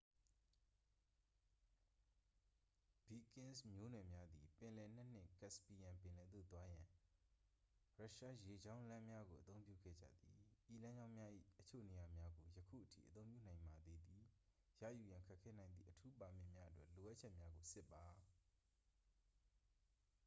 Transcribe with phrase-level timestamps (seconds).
[3.07, 6.87] ဗီကင်းစ် မျိုးနွယ်များသည် ပင်လယ်နက်နှင့် caspian ပင်လယ်သို့ သွားရန်
[7.99, 10.39] ရုရှားရေကြောင်းလမ်းများကို အသုံးပြုခဲ့ကြသည်
[10.73, 14.23] ဤလမ်းကြောင်းများ၏ အချို့နေရာများကို ယခုအထိ အသုံးပြုနိုင်ပါသေးသည် ရ
[14.95, 18.05] ယူရန် ခက်ခဲနိုင်သည့် အထူးပါမစ်များအတွက် လိုအပ်ချက်များကို စစ်ပါ